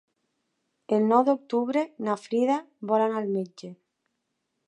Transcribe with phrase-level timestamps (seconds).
[0.95, 2.57] El nou d'octubre na Frida
[2.93, 3.73] vol anar al metge.